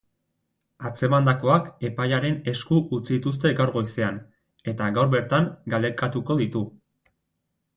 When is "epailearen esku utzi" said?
1.89-3.11